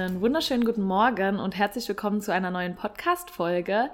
[0.00, 3.90] Einen wunderschönen guten Morgen und herzlich willkommen zu einer neuen Podcast-Folge.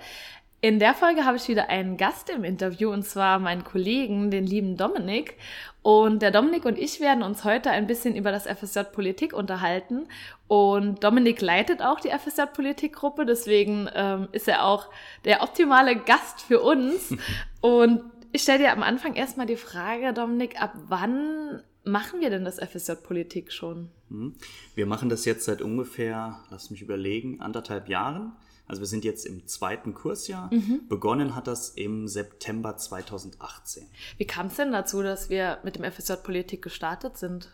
[0.60, 4.46] In der Folge habe ich wieder einen Gast im Interview und zwar meinen Kollegen, den
[4.46, 5.36] lieben Dominik.
[5.82, 10.06] Und der Dominik und ich werden uns heute ein bisschen über das FSJ Politik unterhalten.
[10.46, 14.88] Und Dominik leitet auch die FSJ Politikgruppe, deswegen ähm, ist er auch
[15.24, 17.16] der optimale Gast für uns.
[17.60, 18.00] und
[18.30, 22.60] ich stelle dir am Anfang erstmal die Frage, Dominik, ab wann machen wir denn das
[22.60, 23.90] FSJ Politik schon?
[24.10, 24.34] Hm.
[24.74, 28.32] Wir machen das jetzt seit ungefähr, lass mich überlegen, anderthalb Jahren.
[28.68, 30.52] Also wir sind jetzt im zweiten Kursjahr.
[30.52, 30.88] Mhm.
[30.88, 33.86] Begonnen hat das im September 2018.
[34.18, 37.52] Wie kam es denn dazu, dass wir mit dem FSJ Politik gestartet sind?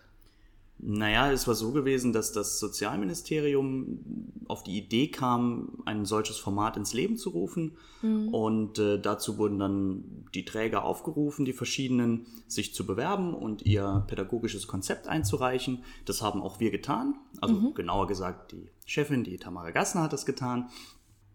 [0.85, 4.01] Naja, es war so gewesen, dass das Sozialministerium
[4.49, 7.77] auf die Idee kam, ein solches Format ins Leben zu rufen.
[8.03, 8.29] Mhm.
[8.35, 14.05] Und äh, dazu wurden dann die Träger aufgerufen, die verschiedenen, sich zu bewerben und ihr
[14.09, 15.85] pädagogisches Konzept einzureichen.
[16.05, 17.15] Das haben auch wir getan.
[17.41, 17.75] Also mhm.
[17.75, 20.69] genauer gesagt, die Chefin, die Tamara Gassner, hat das getan.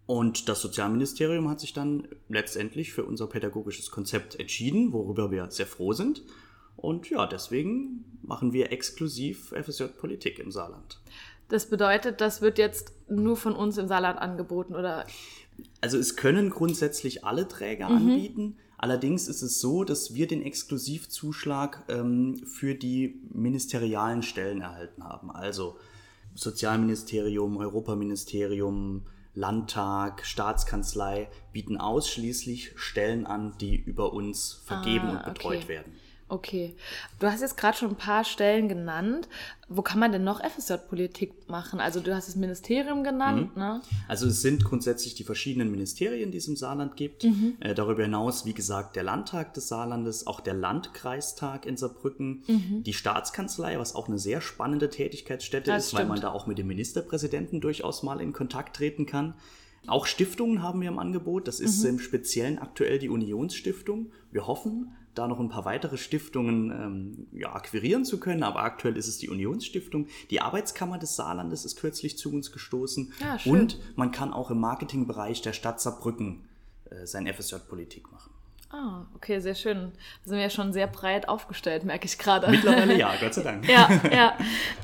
[0.06, 5.67] Und das Sozialministerium hat sich dann letztendlich für unser pädagogisches Konzept entschieden, worüber wir sehr
[5.67, 6.23] froh sind.
[6.78, 11.00] Und ja, deswegen machen wir exklusiv FSJ Politik im Saarland.
[11.50, 15.05] Das bedeutet, das wird jetzt nur von uns im Saarland angeboten, oder?
[15.81, 17.95] Also es können grundsätzlich alle Träger mhm.
[17.95, 18.58] anbieten.
[18.78, 25.31] Allerdings ist es so, dass wir den Exklusivzuschlag ähm, für die ministerialen Stellen erhalten haben.
[25.31, 25.78] Also
[26.36, 35.58] Sozialministerium, Europaministerium, Landtag, Staatskanzlei bieten ausschließlich Stellen an, die über uns vergeben ah, und betreut
[35.64, 35.67] okay.
[35.67, 35.94] werden.
[36.30, 36.75] Okay.
[37.20, 39.30] Du hast jetzt gerade schon ein paar Stellen genannt.
[39.70, 41.80] Wo kann man denn noch FSJ-Politik machen?
[41.80, 43.61] Also du hast das Ministerium genannt, mhm.
[43.61, 43.81] ne?
[44.08, 47.23] Also es sind grundsätzlich die verschiedenen Ministerien, die es im Saarland gibt.
[47.23, 47.55] Mhm.
[47.60, 52.83] Äh, darüber hinaus, wie gesagt, der Landtag des Saarlandes, auch der Landkreistag in Saarbrücken, mhm.
[52.83, 56.02] die Staatskanzlei, was auch eine sehr spannende Tätigkeitsstätte das ist, stimmt.
[56.02, 59.33] weil man da auch mit dem Ministerpräsidenten durchaus mal in Kontakt treten kann.
[59.86, 61.48] Auch Stiftungen haben wir im Angebot.
[61.48, 61.89] Das ist mhm.
[61.89, 64.11] im Speziellen aktuell die Unionsstiftung.
[64.32, 68.98] Wir hoffen, da noch ein paar weitere Stiftungen ähm, ja, akquirieren zu können, aber aktuell
[68.98, 70.08] ist es die Unionsstiftung.
[70.30, 73.14] Die Arbeitskammer des Saarlandes ist kürzlich zu uns gestoßen.
[73.20, 76.44] Ja, und man kann auch im Marketingbereich der Stadt Saarbrücken
[76.89, 78.32] äh, sein FSJ-Politik machen.
[78.70, 79.94] Ah, okay, sehr schön.
[80.23, 82.50] Da sind wir ja schon sehr breit aufgestellt, merke ich gerade.
[82.52, 83.67] Mittlerweile ja, Gott sei Dank.
[83.67, 84.38] ja, ja.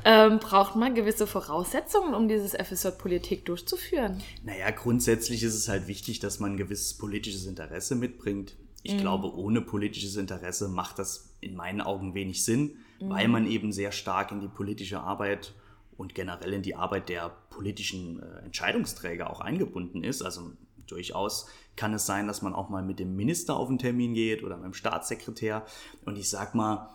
[0.06, 4.22] Ähm, braucht man gewisse Voraussetzungen, um dieses FSJ-Politik durchzuführen?
[4.42, 8.56] Naja, grundsätzlich ist es halt wichtig, dass man ein gewisses politisches Interesse mitbringt.
[8.84, 8.98] Ich mhm.
[8.98, 13.10] glaube, ohne politisches Interesse macht das in meinen Augen wenig Sinn, mhm.
[13.10, 15.54] weil man eben sehr stark in die politische Arbeit
[15.96, 20.22] und generell in die Arbeit der politischen äh, Entscheidungsträger auch eingebunden ist.
[20.22, 20.52] Also
[20.86, 21.46] durchaus
[21.76, 24.56] kann es sein, dass man auch mal mit dem Minister auf einen Termin geht oder
[24.56, 25.64] mit dem Staatssekretär.
[26.04, 26.90] Und ich sag mal,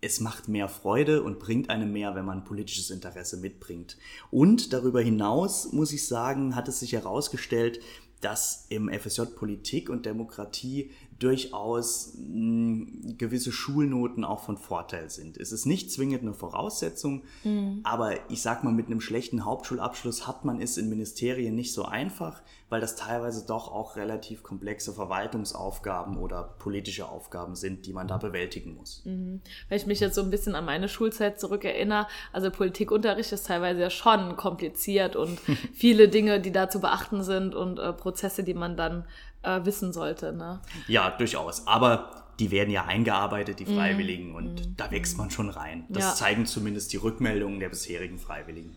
[0.00, 3.96] es macht mehr Freude und bringt einem mehr, wenn man politisches Interesse mitbringt.
[4.30, 7.80] Und darüber hinaus, muss ich sagen, hat es sich herausgestellt,
[8.20, 15.36] dass im FSJ Politik und Demokratie durchaus mh, hm, gewisse Schulnoten auch von Vorteil sind.
[15.36, 17.80] Es ist nicht zwingend eine Voraussetzung, mhm.
[17.84, 21.84] aber ich sag mal, mit einem schlechten Hauptschulabschluss hat man es in Ministerien nicht so
[21.84, 28.08] einfach, weil das teilweise doch auch relativ komplexe Verwaltungsaufgaben oder politische Aufgaben sind, die man
[28.08, 29.02] da bewältigen muss.
[29.04, 29.40] Mhm.
[29.68, 33.80] Wenn ich mich jetzt so ein bisschen an meine Schulzeit zurückerinnere, also Politikunterricht ist teilweise
[33.80, 35.38] ja schon kompliziert und
[35.74, 39.04] viele Dinge, die da zu beachten sind und äh, Prozesse, die man dann
[39.42, 40.32] äh, wissen sollte.
[40.32, 40.60] Ne?
[40.88, 41.66] Ja, durchaus.
[41.66, 43.76] Aber die werden ja eingearbeitet, die mhm.
[43.76, 45.84] Freiwilligen, mm, und mm, da wächst man schon rein.
[45.88, 46.14] Das ja.
[46.14, 48.74] zeigen zumindest die Rückmeldungen der bisherigen Freiwilligen.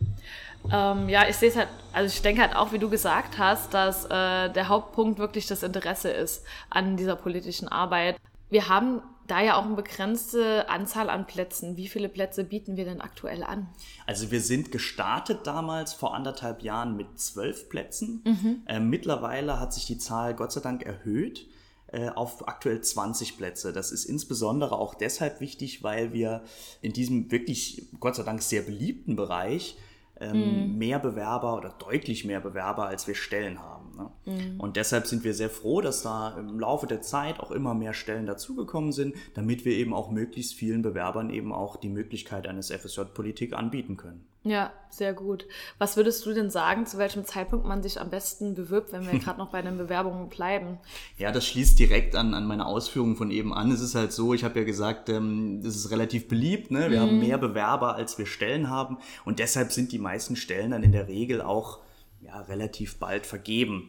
[0.71, 3.73] Ähm, ja, ich sehe es halt, also ich denke halt auch, wie du gesagt hast,
[3.73, 8.17] dass äh, der Hauptpunkt wirklich das Interesse ist an dieser politischen Arbeit.
[8.49, 11.77] Wir haben da ja auch eine begrenzte Anzahl an Plätzen.
[11.77, 13.67] Wie viele Plätze bieten wir denn aktuell an?
[14.05, 18.21] Also wir sind gestartet damals vor anderthalb Jahren mit zwölf Plätzen.
[18.25, 18.63] Mhm.
[18.67, 21.47] Äh, mittlerweile hat sich die Zahl Gott sei Dank erhöht
[21.87, 23.73] äh, auf aktuell 20 Plätze.
[23.73, 26.43] Das ist insbesondere auch deshalb wichtig, weil wir
[26.81, 29.77] in diesem wirklich Gott sei Dank sehr beliebten Bereich
[30.19, 30.77] ähm, mhm.
[30.77, 33.74] mehr Bewerber oder deutlich mehr Bewerber, als wir Stellen haben.
[33.95, 34.09] Ne?
[34.25, 34.59] Mhm.
[34.59, 37.93] Und deshalb sind wir sehr froh, dass da im Laufe der Zeit auch immer mehr
[37.93, 42.71] Stellen dazugekommen sind, damit wir eben auch möglichst vielen Bewerbern eben auch die Möglichkeit eines
[42.71, 44.25] FSJ-Politik anbieten können.
[44.45, 45.47] Ja, sehr gut.
[45.79, 49.17] Was würdest du denn sagen, zu welchem Zeitpunkt man sich am besten bewirbt, wenn wir
[49.19, 50.77] gerade noch bei den Bewerbungen bleiben?
[51.17, 53.71] Ja, das schließt direkt an, an meine Ausführungen von eben an.
[53.71, 56.69] Es ist halt so, ich habe ja gesagt, ähm, das ist relativ beliebt.
[56.69, 56.91] Ne?
[56.91, 57.07] Wir mhm.
[57.07, 58.99] haben mehr Bewerber, als wir Stellen haben.
[59.25, 61.79] Und deshalb sind die meisten Stellen dann in der Regel auch
[62.21, 63.87] ja, relativ bald vergeben.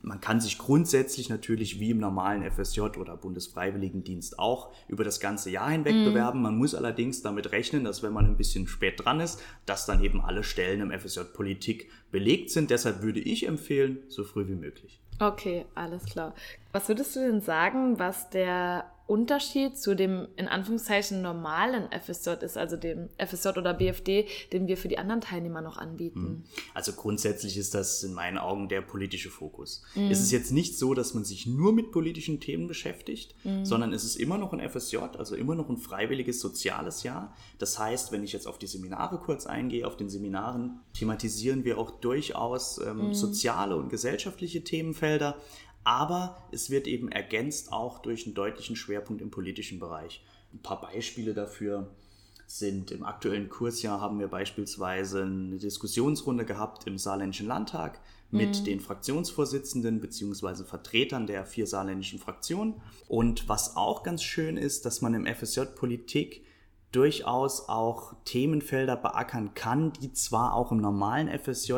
[0.00, 5.50] man kann sich grundsätzlich natürlich wie im normalen FSJ oder Bundesfreiwilligendienst auch über das ganze
[5.50, 6.04] Jahr hinweg mhm.
[6.04, 6.40] bewerben.
[6.40, 10.02] Man muss allerdings damit rechnen, dass wenn man ein bisschen spät dran ist, dass dann
[10.02, 12.70] eben alle Stellen im FSJ Politik belegt sind.
[12.70, 15.00] Deshalb würde ich empfehlen, so früh wie möglich.
[15.18, 16.34] Okay, alles klar.
[16.72, 22.58] Was würdest du denn sagen, was der Unterschied zu dem in Anführungszeichen normalen FSJ ist,
[22.58, 26.20] also dem FSJ oder BFD, den wir für die anderen Teilnehmer noch anbieten?
[26.20, 26.42] Hm.
[26.74, 29.82] Also grundsätzlich ist das in meinen Augen der politische Fokus.
[29.94, 30.10] Mhm.
[30.10, 33.64] Es ist jetzt nicht so, dass man sich nur mit politischen Themen beschäftigt, mhm.
[33.64, 37.34] sondern es ist immer noch ein FSJ, also immer noch ein freiwilliges soziales Jahr.
[37.58, 41.78] Das heißt, wenn ich jetzt auf die Seminare kurz eingehe, auf den Seminaren thematisieren wir
[41.78, 43.14] auch durchaus ähm, mhm.
[43.14, 45.38] soziale und gesellschaftliche Themenfelder
[45.84, 50.24] aber es wird eben ergänzt auch durch einen deutlichen Schwerpunkt im politischen Bereich.
[50.52, 51.90] Ein paar Beispiele dafür
[52.46, 58.64] sind im aktuellen Kursjahr haben wir beispielsweise eine Diskussionsrunde gehabt im Saarländischen Landtag mit mhm.
[58.64, 60.64] den Fraktionsvorsitzenden bzw.
[60.64, 62.80] Vertretern der vier saarländischen Fraktionen.
[63.06, 66.44] Und was auch ganz schön ist, dass man im FSJ Politik
[66.90, 71.74] durchaus auch Themenfelder beackern kann, die zwar auch im normalen FSJ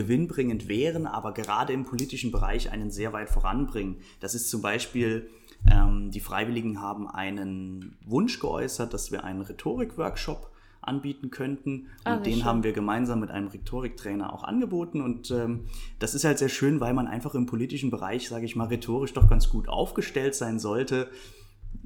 [0.00, 3.96] gewinnbringend wären, aber gerade im politischen Bereich einen sehr weit voranbringen.
[4.20, 5.28] Das ist zum Beispiel,
[5.70, 10.50] ähm, die Freiwilligen haben einen Wunsch geäußert, dass wir einen Rhetorik-Workshop
[10.80, 11.88] anbieten könnten.
[12.04, 12.44] Ah, und den schön.
[12.46, 15.02] haben wir gemeinsam mit einem Rhetoriktrainer auch angeboten.
[15.02, 15.66] Und ähm,
[15.98, 19.12] das ist halt sehr schön, weil man einfach im politischen Bereich, sage ich mal, rhetorisch
[19.12, 21.10] doch ganz gut aufgestellt sein sollte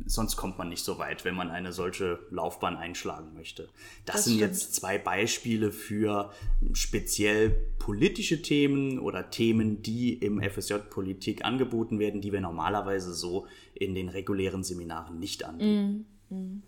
[0.06, 3.68] sonst kommt man nicht so weit, wenn man eine solche Laufbahn einschlagen möchte.
[4.04, 4.52] Das, das sind stimmt.
[4.52, 6.30] jetzt zwei Beispiele für
[6.72, 13.46] speziell politische Themen oder Themen, die im FSJ Politik angeboten werden, die wir normalerweise so
[13.74, 16.06] in den regulären Seminaren nicht anbieten.
[16.28, 16.62] Mm, mm.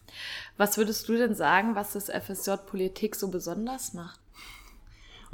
[0.56, 4.20] Was würdest du denn sagen, was das FSJ Politik so besonders macht?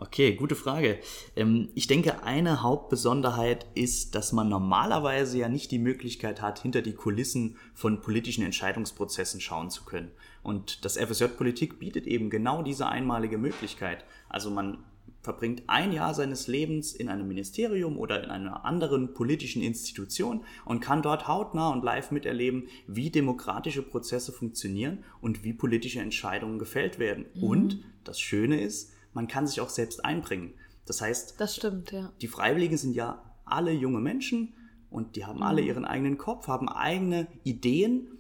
[0.03, 0.99] Okay, gute Frage.
[1.37, 6.83] Ähm, ich denke, eine Hauptbesonderheit ist, dass man normalerweise ja nicht die Möglichkeit hat, hinter
[6.83, 10.11] die Kulissen von politischen Entscheidungsprozessen schauen zu können.
[10.43, 14.05] Und das FSJ Politik bietet eben genau diese einmalige Möglichkeit.
[14.29, 14.79] Also man
[15.23, 20.81] verbringt ein Jahr seines Lebens in einem Ministerium oder in einer anderen politischen Institution und
[20.81, 26.99] kann dort hautnah und live miterleben, wie demokratische Prozesse funktionieren und wie politische Entscheidungen gefällt
[26.99, 27.27] werden.
[27.37, 27.45] Mhm.
[27.45, 30.55] Und das Schöne ist, man kann sich auch selbst einbringen.
[30.87, 32.13] Das heißt, das stimmt, ja.
[32.21, 34.55] die Freiwilligen sind ja alle junge Menschen
[34.91, 35.45] und die haben mhm.
[35.45, 38.19] alle ihren eigenen Kopf, haben eigene Ideen,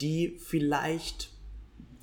[0.00, 1.34] die vielleicht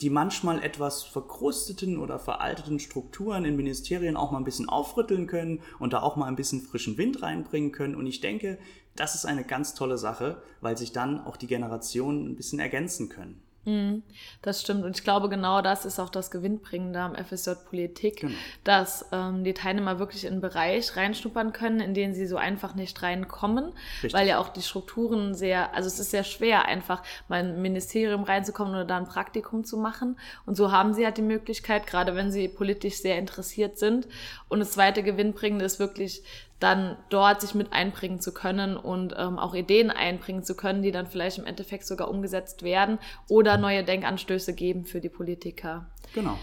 [0.02, 5.62] die manchmal etwas verkrusteten oder veralteten Strukturen in Ministerien auch mal ein bisschen aufrütteln können
[5.78, 7.94] und da auch mal ein bisschen frischen Wind reinbringen können.
[7.94, 8.58] Und ich denke,
[8.96, 13.10] das ist eine ganz tolle Sache, weil sich dann auch die Generationen ein bisschen ergänzen
[13.10, 13.44] können.
[13.64, 14.02] Mhm,
[14.42, 14.84] das stimmt.
[14.84, 18.34] Und ich glaube, genau das ist auch das Gewinnbringende am FSJ Politik, genau.
[18.64, 22.74] dass ähm, die Teilnehmer wirklich in einen Bereich reinschnuppern können, in den sie so einfach
[22.74, 24.14] nicht reinkommen, Richtig.
[24.14, 27.62] weil ja auch die Strukturen sehr, also es ist sehr schwer, einfach mal in ein
[27.62, 30.18] Ministerium reinzukommen oder da ein Praktikum zu machen.
[30.48, 34.08] Und so haben sie halt die Möglichkeit, gerade wenn sie politisch sehr interessiert sind.
[34.50, 36.24] Und das zweite Gewinnbringende ist wirklich,
[36.62, 40.92] dann dort sich mit einbringen zu können und ähm, auch Ideen einbringen zu können, die
[40.92, 45.90] dann vielleicht im Endeffekt sogar umgesetzt werden oder neue Denkanstöße geben für die Politiker.
[46.14, 46.38] Genau.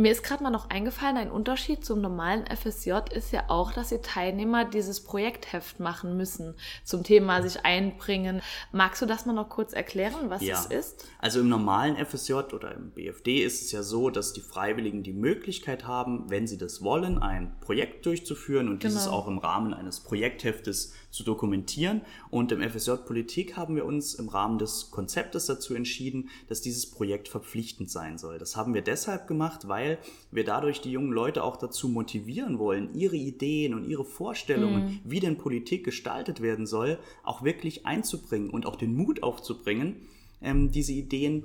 [0.00, 3.90] Mir ist gerade mal noch eingefallen, ein Unterschied zum normalen FSJ ist ja auch, dass
[3.90, 8.40] die Teilnehmer dieses Projektheft machen müssen zum Thema sich einbringen.
[8.72, 10.58] Magst du das mal noch kurz erklären, was ja.
[10.58, 11.04] es ist?
[11.18, 15.12] Also im normalen FSJ oder im BFD ist es ja so, dass die Freiwilligen die
[15.12, 18.94] Möglichkeit haben, wenn sie das wollen, ein Projekt durchzuführen und genau.
[18.94, 22.02] dieses auch im Rahmen eines Projektheftes zu dokumentieren.
[22.30, 26.90] Und im FSJ Politik haben wir uns im Rahmen des Konzeptes dazu entschieden, dass dieses
[26.90, 28.38] Projekt verpflichtend sein soll.
[28.38, 29.89] Das haben wir deshalb gemacht, weil
[30.30, 35.00] wir dadurch die jungen Leute auch dazu motivieren wollen, ihre Ideen und ihre Vorstellungen, mhm.
[35.04, 39.96] wie denn Politik gestaltet werden soll, auch wirklich einzubringen und auch den Mut aufzubringen,
[40.42, 41.44] ähm, diese Ideen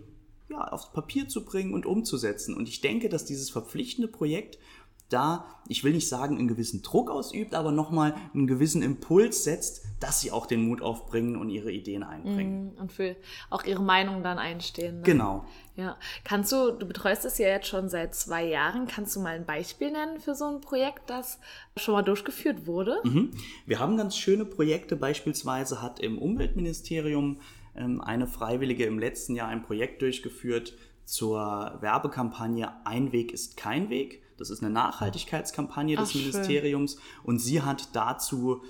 [0.50, 2.56] ja, aufs Papier zu bringen und umzusetzen.
[2.56, 4.60] Und ich denke, dass dieses verpflichtende Projekt
[5.10, 9.84] da, ich will nicht sagen, einen gewissen Druck ausübt, aber nochmal einen gewissen Impuls setzt,
[10.00, 12.74] dass sie auch den Mut aufbringen und ihre Ideen einbringen.
[12.74, 13.16] Mm, und für
[13.50, 14.98] auch ihre Meinung dann einstehen.
[14.98, 15.04] Ne?
[15.04, 15.46] Genau.
[15.76, 15.98] Ja.
[16.24, 19.46] Kannst du, du betreust es ja jetzt schon seit zwei Jahren, kannst du mal ein
[19.46, 21.40] Beispiel nennen für so ein Projekt, das
[21.78, 23.00] schon mal durchgeführt wurde?
[23.04, 23.32] Mhm.
[23.66, 27.40] Wir haben ganz schöne Projekte, beispielsweise hat im Umweltministerium
[27.76, 30.74] ähm, eine Freiwillige im letzten Jahr ein Projekt durchgeführt
[31.06, 34.24] zur Werbekampagne Ein Weg ist kein Weg.
[34.38, 38.62] Das ist eine Nachhaltigkeitskampagne des Ach, Ministeriums und sie hat dazu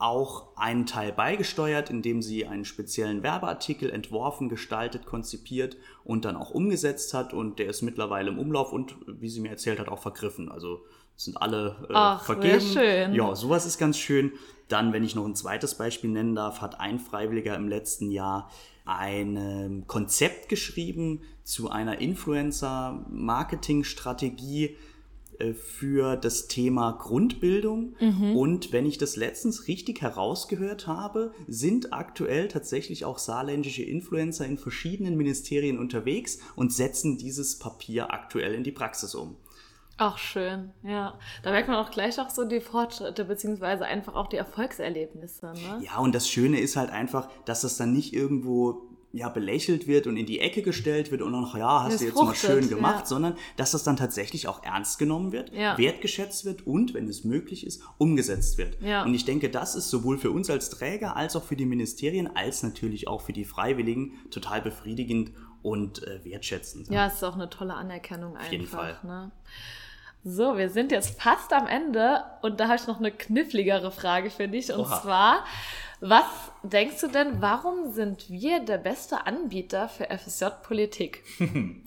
[0.00, 6.48] auch einen Teil beigesteuert, indem sie einen speziellen Werbeartikel entworfen, gestaltet, konzipiert und dann auch
[6.50, 7.34] umgesetzt hat.
[7.34, 10.50] Und der ist mittlerweile im Umlauf und, wie sie mir erzählt hat, auch vergriffen.
[10.50, 10.80] Also
[11.16, 12.62] sind alle äh, Ach, vergeben.
[12.62, 13.12] Schön.
[13.12, 14.32] Ja, sowas ist ganz schön.
[14.68, 18.50] Dann, wenn ich noch ein zweites Beispiel nennen darf, hat ein Freiwilliger im letzten Jahr
[18.86, 24.78] ein Konzept geschrieben zu einer Influencer-Marketing-Strategie,
[25.54, 27.94] für das Thema Grundbildung.
[28.00, 28.36] Mhm.
[28.36, 34.58] Und wenn ich das letztens richtig herausgehört habe, sind aktuell tatsächlich auch saarländische Influencer in
[34.58, 39.36] verschiedenen Ministerien unterwegs und setzen dieses Papier aktuell in die Praxis um.
[40.00, 41.18] Auch schön, ja.
[41.42, 45.52] Da merkt man auch gleich auch so die Fortschritte, beziehungsweise einfach auch die Erfolgserlebnisse.
[45.52, 45.82] Ne?
[45.84, 50.06] Ja, und das Schöne ist halt einfach, dass das dann nicht irgendwo ja, belächelt wird
[50.06, 52.60] und in die Ecke gestellt wird und noch, ja, hast das du jetzt fruchtet, mal
[52.60, 53.06] schön gemacht, ja.
[53.06, 55.76] sondern dass das dann tatsächlich auch ernst genommen wird, ja.
[55.76, 58.80] wertgeschätzt wird und, wenn es möglich ist, umgesetzt wird.
[58.80, 59.04] Ja.
[59.04, 62.34] Und ich denke, das ist sowohl für uns als Träger als auch für die Ministerien,
[62.36, 66.88] als natürlich auch für die Freiwilligen total befriedigend und äh, wertschätzend.
[66.88, 68.46] Ja, es ist auch eine tolle Anerkennung einfach.
[68.46, 68.98] Auf jeden Fall.
[69.02, 69.30] Ne?
[70.22, 74.30] So, wir sind jetzt fast am Ende und da habe ich noch eine kniffligere Frage
[74.30, 75.00] für dich und Oha.
[75.00, 75.44] zwar,
[76.00, 76.24] was
[76.62, 81.22] denkst du denn, warum sind wir der beste Anbieter für FSJ-Politik?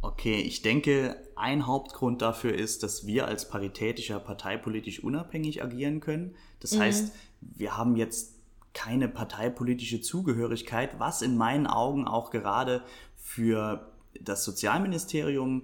[0.00, 6.36] Okay, ich denke, ein Hauptgrund dafür ist, dass wir als paritätischer parteipolitisch unabhängig agieren können.
[6.60, 6.80] Das mhm.
[6.82, 8.36] heißt, wir haben jetzt
[8.74, 12.84] keine parteipolitische Zugehörigkeit, was in meinen Augen auch gerade
[13.16, 13.90] für
[14.20, 15.62] das Sozialministerium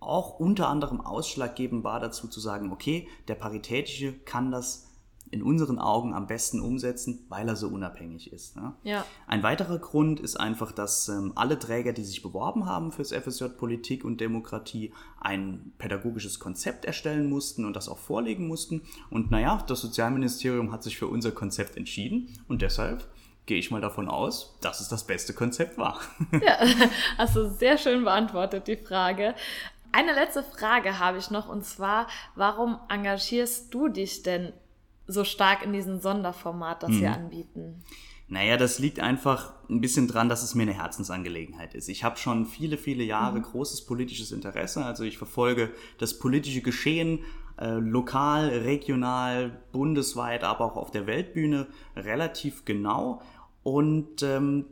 [0.00, 4.88] auch unter anderem ausschlaggebend war dazu zu sagen, okay, der Paritätische kann das
[5.32, 8.54] in unseren Augen am besten umsetzen, weil er so unabhängig ist.
[8.54, 8.74] Ne?
[8.82, 9.04] Ja.
[9.26, 13.46] Ein weiterer Grund ist einfach, dass ähm, alle Träger, die sich beworben haben fürs FSJ
[13.56, 18.82] Politik und Demokratie, ein pädagogisches Konzept erstellen mussten und das auch vorlegen mussten.
[19.08, 23.08] Und naja, das Sozialministerium hat sich für unser Konzept entschieden und deshalb
[23.46, 25.98] gehe ich mal davon aus, dass es das beste Konzept war.
[26.44, 26.58] Ja,
[27.18, 29.34] hast du sehr schön beantwortet, die Frage.
[29.92, 34.52] Eine letzte Frage habe ich noch und zwar, warum engagierst du dich denn
[35.06, 37.00] so stark in diesem Sonderformat, das mhm.
[37.00, 37.82] wir anbieten?
[38.28, 41.88] Naja, das liegt einfach ein bisschen dran, dass es mir eine Herzensangelegenheit ist.
[41.88, 43.42] Ich habe schon viele, viele Jahre mhm.
[43.42, 44.84] großes politisches Interesse.
[44.84, 47.20] Also ich verfolge das politische Geschehen
[47.58, 53.20] äh, lokal, regional, bundesweit, aber auch auf der Weltbühne relativ genau.
[53.62, 54.64] Und ähm,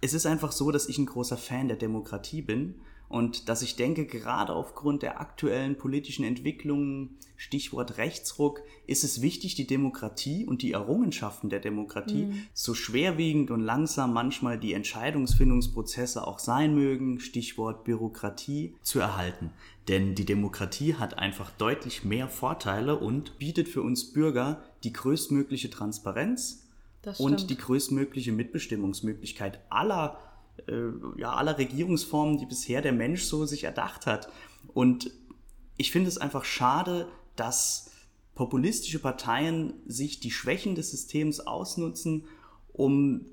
[0.00, 2.76] es ist einfach so, dass ich ein großer Fan der Demokratie bin
[3.12, 9.54] und dass ich denke, gerade aufgrund der aktuellen politischen Entwicklungen, Stichwort Rechtsruck, ist es wichtig,
[9.54, 12.46] die Demokratie und die Errungenschaften der Demokratie, mhm.
[12.54, 19.50] so schwerwiegend und langsam manchmal die Entscheidungsfindungsprozesse auch sein mögen, Stichwort Bürokratie, zu erhalten.
[19.88, 25.68] Denn die Demokratie hat einfach deutlich mehr Vorteile und bietet für uns Bürger die größtmögliche
[25.68, 26.66] Transparenz
[27.18, 30.18] und die größtmögliche Mitbestimmungsmöglichkeit aller
[31.16, 34.28] ja, aller Regierungsformen, die bisher der Mensch so sich erdacht hat.
[34.74, 35.10] Und
[35.76, 37.90] ich finde es einfach schade, dass
[38.34, 42.24] populistische Parteien sich die Schwächen des Systems ausnutzen,
[42.72, 43.26] um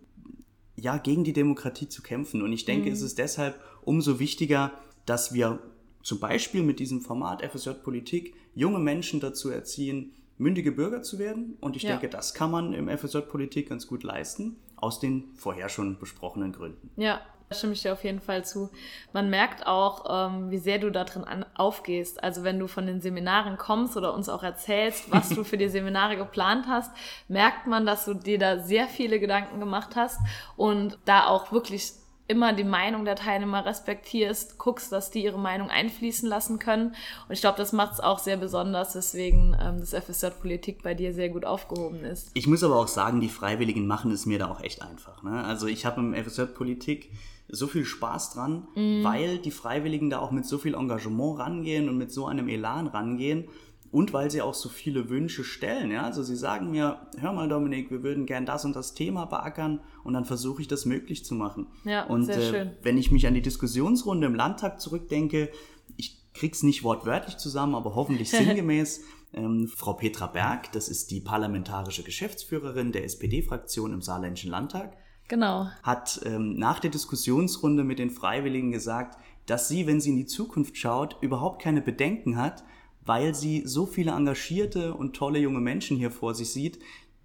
[0.76, 2.42] ja gegen die Demokratie zu kämpfen.
[2.42, 2.94] Und ich denke, mhm.
[2.94, 4.74] es ist deshalb umso wichtiger,
[5.06, 5.60] dass wir
[6.04, 11.58] zum Beispiel mit diesem Format FSJ Politik junge Menschen dazu erziehen, mündige Bürger zu werden.
[11.60, 11.92] Und ich ja.
[11.92, 16.54] denke, das kann man im FSJ Politik ganz gut leisten aus den vorher schon besprochenen
[16.54, 16.90] Gründen.
[16.96, 18.70] Ja, da stimme ich dir auf jeden Fall zu.
[19.12, 22.24] Man merkt auch, ähm, wie sehr du da drin an, aufgehst.
[22.24, 25.68] Also wenn du von den Seminaren kommst oder uns auch erzählst, was du für die
[25.70, 26.92] Seminare geplant hast,
[27.28, 30.20] merkt man, dass du dir da sehr viele Gedanken gemacht hast
[30.58, 31.92] und da auch wirklich
[32.30, 36.90] immer die Meinung der Teilnehmer respektierst, guckst, dass die ihre Meinung einfließen lassen können.
[37.28, 40.94] Und ich glaube, das macht es auch sehr besonders, weswegen ähm, das FSJ Politik bei
[40.94, 42.30] dir sehr gut aufgehoben ist.
[42.36, 45.24] Ich muss aber auch sagen, die Freiwilligen machen es mir da auch echt einfach.
[45.24, 45.44] Ne?
[45.44, 47.10] Also ich habe im FSJ Politik
[47.48, 49.04] so viel Spaß dran, mhm.
[49.04, 52.86] weil die Freiwilligen da auch mit so viel Engagement rangehen und mit so einem Elan
[52.86, 53.48] rangehen
[53.92, 55.92] und weil sie auch so viele Wünsche stellen.
[55.92, 56.04] Ja?
[56.04, 59.82] Also sie sagen mir, hör mal Dominik, wir würden gern das und das Thema beackern
[60.04, 61.68] und dann versuche ich das möglich zu machen.
[61.86, 62.72] Ja, und sehr äh, schön.
[62.84, 65.50] wenn ich mich an die Diskussionsrunde im Landtag zurückdenke,
[65.98, 69.02] ich krieg's nicht wortwörtlich zusammen, aber hoffentlich sinngemäß.
[69.32, 74.98] Ähm, Frau Petra Berg, das ist die parlamentarische Geschäftsführerin der SPD-Fraktion im Saarländischen Landtag.
[75.28, 75.68] Genau.
[75.84, 80.26] Hat ähm, nach der Diskussionsrunde mit den Freiwilligen gesagt, dass sie, wenn sie in die
[80.26, 82.64] Zukunft schaut, überhaupt keine Bedenken hat,
[83.10, 86.78] weil sie so viele engagierte und tolle junge Menschen hier vor sich sieht,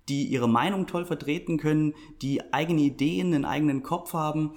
[0.08, 4.52] die ihre Meinung toll vertreten können, die eigene Ideen, einen eigenen Kopf haben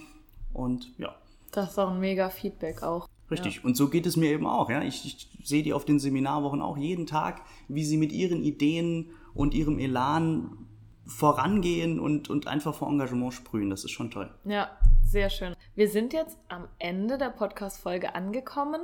[0.54, 1.14] und ja.
[1.52, 3.10] Das ist auch ein mega Feedback auch.
[3.30, 3.58] Richtig.
[3.58, 3.64] Ja.
[3.64, 4.70] Und so geht es mir eben auch.
[4.70, 4.84] Ja?
[4.84, 9.12] Ich, ich sehe die auf den Seminarwochen auch jeden Tag, wie sie mit ihren Ideen
[9.34, 10.66] und ihrem Elan
[11.08, 13.70] vorangehen und, und einfach vor Engagement sprühen.
[13.70, 14.34] Das ist schon toll.
[14.46, 14.70] Ja,
[15.04, 15.57] sehr schön.
[15.78, 18.82] Wir sind jetzt am Ende der Podcast-Folge angekommen.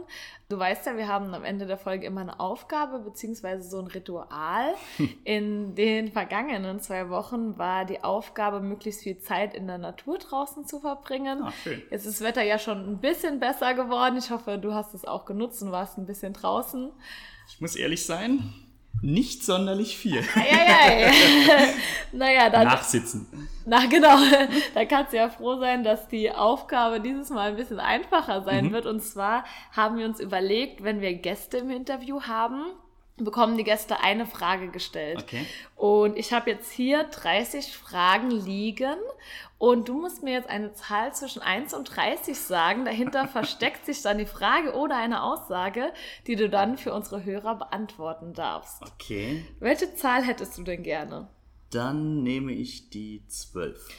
[0.47, 3.87] Du weißt ja, wir haben am Ende der Folge immer eine Aufgabe beziehungsweise so ein
[3.87, 4.75] Ritual.
[5.23, 10.67] In den vergangenen zwei Wochen war die Aufgabe, möglichst viel Zeit in der Natur draußen
[10.67, 11.41] zu verbringen.
[11.41, 11.81] Ah, schön.
[11.89, 14.17] Jetzt ist das Wetter ja schon ein bisschen besser geworden.
[14.19, 16.91] Ich hoffe, du hast es auch genutzt und warst ein bisschen draußen.
[17.49, 18.53] Ich muss ehrlich sein,
[19.01, 20.23] nicht sonderlich viel.
[20.35, 21.11] Eieiei.
[22.13, 22.67] naja, dann.
[22.67, 23.27] Nachsitzen.
[23.65, 24.17] Na genau,
[24.75, 28.65] da kannst du ja froh sein, dass die Aufgabe dieses Mal ein bisschen einfacher sein
[28.67, 28.71] Mhm.
[28.73, 28.85] wird.
[28.85, 32.63] Und zwar haben wir uns überlegt, wenn wir Gäste im Interview haben,
[33.17, 35.23] bekommen die Gäste eine Frage gestellt.
[35.23, 35.45] Okay.
[35.75, 38.97] Und ich habe jetzt hier 30 Fragen liegen
[39.57, 42.85] und du musst mir jetzt eine Zahl zwischen 1 und 30 sagen.
[42.85, 45.93] Dahinter versteckt sich dann die Frage oder eine Aussage,
[46.27, 48.81] die du dann für unsere Hörer beantworten darfst.
[48.81, 49.45] Okay.
[49.59, 51.29] Welche Zahl hättest du denn gerne?
[51.69, 53.89] Dann nehme ich die 12.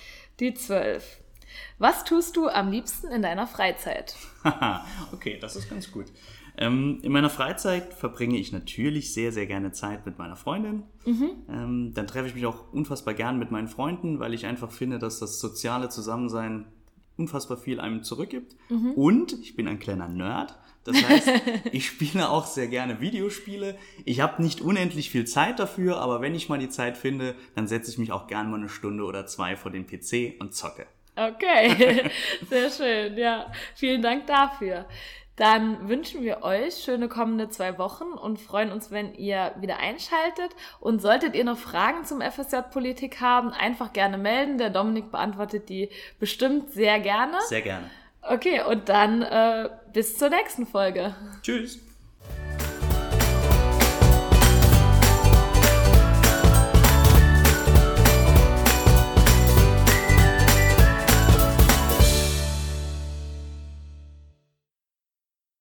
[0.40, 1.20] Die 12.
[1.78, 4.16] Was tust du am liebsten in deiner Freizeit?
[5.12, 6.06] Okay, das ist ganz gut.
[6.56, 10.84] Ähm, in meiner Freizeit verbringe ich natürlich sehr, sehr gerne Zeit mit meiner Freundin.
[11.48, 14.98] Ähm, dann treffe ich mich auch unfassbar gern mit meinen Freunden, weil ich einfach finde,
[14.98, 16.66] dass das soziale Zusammensein
[17.16, 18.56] unfassbar viel einem zurückgibt.
[18.94, 20.56] Und ich bin ein kleiner Nerd.
[20.84, 21.30] Das heißt,
[21.72, 23.76] ich spiele auch sehr gerne Videospiele.
[24.04, 27.66] Ich habe nicht unendlich viel Zeit dafür, aber wenn ich mal die Zeit finde, dann
[27.66, 30.86] setze ich mich auch gern mal eine Stunde oder zwei vor den PC und zocke.
[31.16, 32.10] Okay,
[32.50, 33.16] sehr schön.
[33.16, 34.86] Ja, vielen Dank dafür.
[35.36, 40.54] Dann wünschen wir euch schöne kommende zwei Wochen und freuen uns, wenn ihr wieder einschaltet.
[40.80, 44.58] Und solltet ihr noch Fragen zum FSJ Politik haben, einfach gerne melden.
[44.58, 47.38] Der Dominik beantwortet die bestimmt sehr gerne.
[47.48, 47.90] Sehr gerne.
[48.22, 51.14] Okay, und dann äh, bis zur nächsten Folge.
[51.42, 51.80] Tschüss.